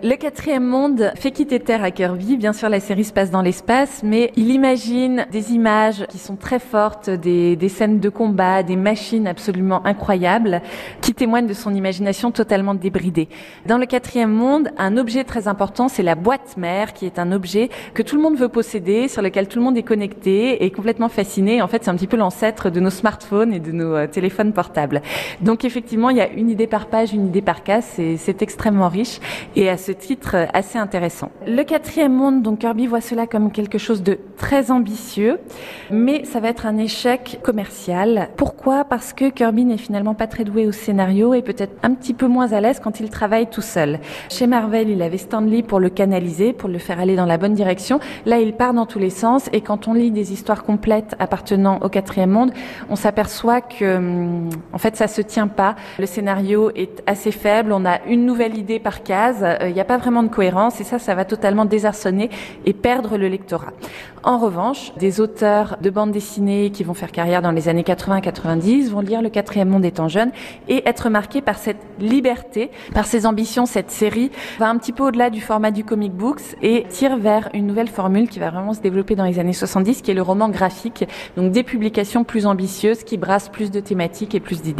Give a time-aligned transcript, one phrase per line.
[0.00, 2.36] Le quatrième monde fait quitter Terre à Kirby.
[2.36, 6.36] Bien sûr, la série se passe dans l'espace, mais il imagine des images qui sont
[6.36, 10.62] très fortes, des, des, scènes de combat, des machines absolument incroyables,
[11.00, 13.28] qui témoignent de son imagination totalement débridée.
[13.66, 17.32] Dans le quatrième monde, un objet très important, c'est la boîte mère, qui est un
[17.32, 20.70] objet que tout le monde veut posséder, sur lequel tout le monde est connecté et
[20.70, 21.60] complètement fasciné.
[21.60, 24.52] En fait, c'est un petit peu l'ancêtre de nos smartphones et de nos euh, téléphones
[24.52, 25.02] portables.
[25.40, 27.98] Donc, effectivement, il y a une idée par page, une idée par case.
[28.16, 29.18] C'est extrêmement riche.
[29.56, 31.30] Et à titre assez intéressant.
[31.46, 35.38] Le quatrième monde, donc Kirby voit cela comme quelque chose de très ambitieux,
[35.90, 38.28] mais ça va être un échec commercial.
[38.36, 38.84] Pourquoi?
[38.84, 42.26] Parce que Kirby n'est finalement pas très doué au scénario et peut-être un petit peu
[42.26, 44.00] moins à l'aise quand il travaille tout seul.
[44.28, 47.54] Chez Marvel, il avait Stanley pour le canaliser, pour le faire aller dans la bonne
[47.54, 48.00] direction.
[48.26, 51.78] Là, il part dans tous les sens et quand on lit des histoires complètes appartenant
[51.80, 52.52] au quatrième monde,
[52.90, 55.76] on s'aperçoit que, hum, en fait, ça se tient pas.
[55.98, 57.72] Le scénario est assez faible.
[57.72, 59.42] On a une nouvelle idée par case.
[59.42, 62.30] Euh, n'y a pas vraiment de cohérence et ça, ça va totalement désarçonner
[62.66, 63.72] et perdre le lectorat.
[64.24, 68.90] En revanche, des auteurs de bandes dessinées qui vont faire carrière dans les années 80-90
[68.90, 70.32] vont lire Le quatrième monde étant jeune
[70.68, 73.66] et être marqués par cette liberté, par ses ambitions.
[73.66, 77.48] Cette série va un petit peu au-delà du format du comic books et tire vers
[77.54, 80.22] une nouvelle formule qui va vraiment se développer dans les années 70, qui est le
[80.22, 81.06] roman graphique.
[81.36, 84.76] Donc des publications plus ambitieuses qui brassent plus de thématiques et plus d'idées.